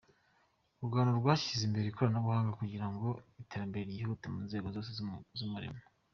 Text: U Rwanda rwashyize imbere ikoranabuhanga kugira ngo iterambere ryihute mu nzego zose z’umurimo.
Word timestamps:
U 0.81 0.83
Rwanda 0.87 1.11
rwashyize 1.19 1.63
imbere 1.65 1.85
ikoranabuhanga 1.87 2.57
kugira 2.59 2.85
ngo 2.93 3.07
iterambere 3.43 3.83
ryihute 3.85 4.25
mu 4.33 4.39
nzego 4.47 4.67
zose 4.75 4.89
z’umurimo. 5.37 5.79